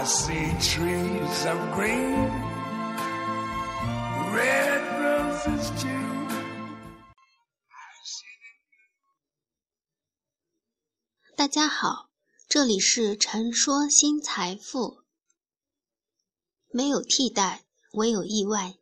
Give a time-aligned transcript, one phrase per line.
[0.00, 2.30] I see trees of green,
[4.32, 6.26] red roses too.
[11.36, 12.08] 大家好，
[12.48, 15.02] 这里是陈说新财富。
[16.70, 18.76] 没有替代，唯有意外。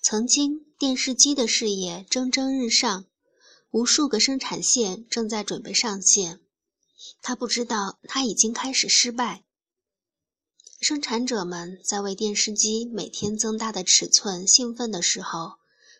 [0.00, 3.04] 曾经，电视机的事业蒸蒸日上，
[3.72, 6.40] 无数个生产线正在准备上线。
[7.20, 9.44] 他不知道，他已经开始失败。
[10.80, 15.52] 生产者们在为电视机每天增大的尺寸兴奋的时候，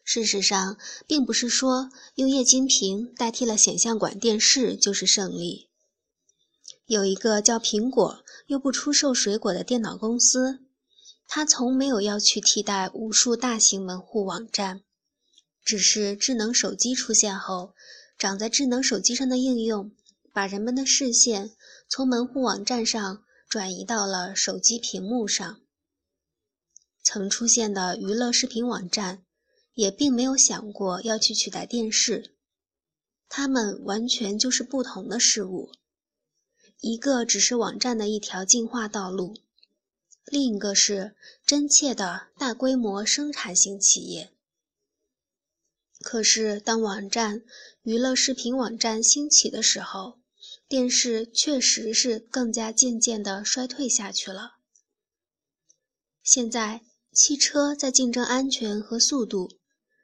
[0.02, 0.76] 事实上，
[1.06, 5.68] 并不是说用液晶屏代替了显像管电视就是胜利。
[6.86, 10.58] 有一个叫苹果又不出售水果的电脑公司，
[11.28, 14.82] 它从没有要去替代无数大型门户网站，
[15.64, 17.74] 只是智能手机出现后，
[18.18, 19.92] 长在智能手机上的应用。
[20.32, 21.50] 把人们的视线
[21.88, 25.60] 从门户网站上转移到了手机屏幕上。
[27.02, 29.24] 曾出现的娱乐视频网站，
[29.74, 32.34] 也并没有想过要去取代电视，
[33.28, 35.70] 它们完全就是不同的事物。
[36.80, 39.36] 一个只是网站的一条进化道路，
[40.24, 44.32] 另一个是真切的大规模生产型企业。
[46.00, 47.42] 可是，当网站、
[47.82, 50.18] 娱乐视频网站兴起的时候，
[50.72, 54.54] 电视确实是更加渐渐的衰退下去了。
[56.22, 56.80] 现在，
[57.12, 59.58] 汽车在竞争安全和速度、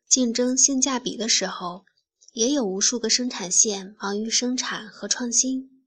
[0.06, 1.86] 竞争性价比的时候，
[2.34, 5.86] 也有无数个生产线忙于生产和创新。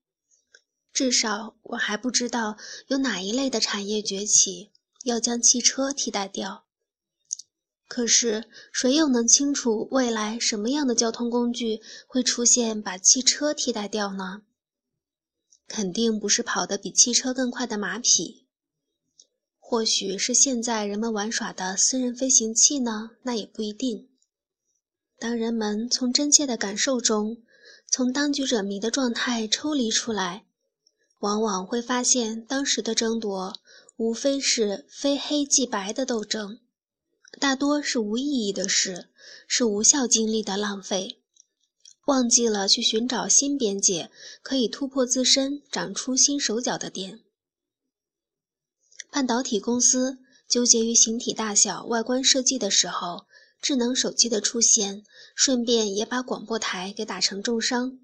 [0.92, 2.58] 至少，我还不知道
[2.88, 4.72] 有哪一类的产业崛起
[5.04, 6.66] 要将汽车替代掉。
[7.88, 14.42] 可是，谁又能清楚未来什么样的交通工具会出现把汽车替代掉呢？
[15.72, 18.46] 肯定不是跑得比汽车更快的马匹，
[19.58, 23.12] 或许是现在人们玩耍的私人飞行器呢？
[23.24, 24.10] 那也不一定。
[25.18, 27.38] 当人们从真切的感受中，
[27.90, 30.44] 从当局者迷的状态抽离出来，
[31.20, 33.54] 往往会发现，当时的争夺
[33.96, 36.60] 无非是非黑即白的斗争，
[37.40, 39.08] 大多是无意义的事，
[39.48, 41.21] 是无效精力的浪费。
[42.06, 44.10] 忘记了去寻找新边界，
[44.42, 47.22] 可以突破自身、长出新手脚的点。
[49.12, 53.28] 半导体公司纠结于形体大小、外观设计的时候，
[53.62, 55.04] 智能手机的出现，
[55.36, 58.00] 顺便也把广播台给打成重伤。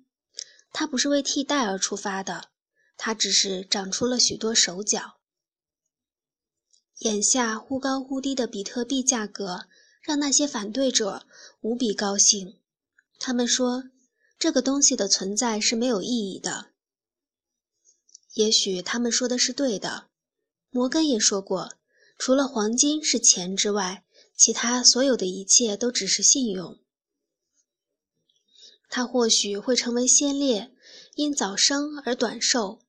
[0.71, 2.49] 它不是为替代而出发的，
[2.97, 5.15] 它只是长出了许多手脚。
[6.99, 9.67] 眼下忽高忽低的比特币价格，
[10.01, 11.25] 让那些反对者
[11.61, 12.59] 无比高兴。
[13.19, 13.83] 他们说，
[14.39, 16.67] 这个东西的存在是没有意义的。
[18.33, 20.07] 也许他们说的是对的。
[20.69, 21.73] 摩根也说过，
[22.19, 24.03] 除了黄金是钱之外，
[24.35, 26.77] 其他所有的一切都只是信用。
[28.89, 30.71] 它或许会成为先烈，
[31.15, 32.79] 因早生而短寿。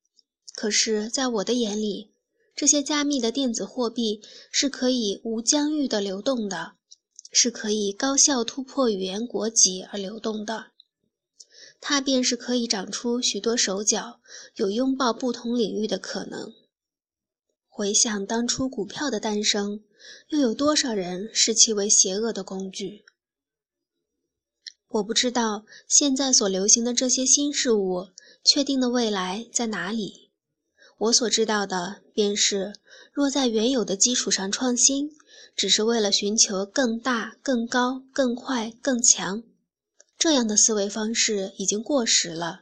[0.54, 2.12] 可是，在我的眼里，
[2.54, 6.77] 这些加密的电子货币是可以无疆域的流动的。
[7.30, 10.72] 是可以高效突破语言国籍而流动的，
[11.80, 14.20] 它便是可以长出许多手脚，
[14.56, 16.52] 有拥抱不同领域的可能。
[17.68, 19.84] 回想当初股票的诞生，
[20.28, 23.04] 又有多少人视其为邪恶的工具？
[24.88, 28.08] 我不知道现在所流行的这些新事物
[28.42, 30.27] 确定的未来在哪里。
[30.98, 32.74] 我所知道的便是，
[33.12, 35.10] 若在原有的基础上创新。
[35.56, 39.42] 只是为了寻求更大、更高、更快、更强，
[40.16, 42.60] 这样的思维方式已经过时了。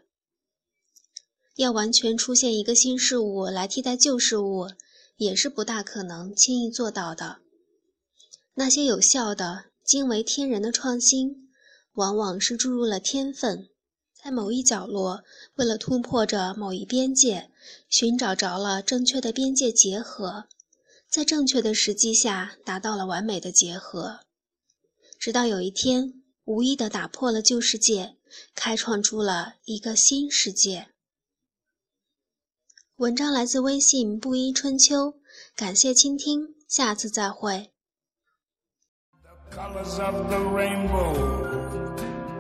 [1.57, 4.69] 要完全出现一个新事物来替代旧事物，
[5.19, 7.41] 也是不大可能轻易做到的。
[8.55, 11.51] 那些有效的、惊为天人的创新，
[11.93, 13.69] 往往是注入了天分，
[14.27, 15.23] 在某一角落，
[15.55, 17.49] 为了突破着某一边界，
[17.89, 20.49] 寻找着了正确的边界结合。
[21.09, 24.19] 在正确的时机下达到了完美的结合，
[25.21, 28.17] 直到有一天无意的打破了旧世界，
[28.53, 30.89] 开创出了一个新世界。
[32.97, 35.21] 文章来自微信布衣春秋，
[35.55, 37.71] 感谢倾听，下次再会。
[39.57, 41.56] of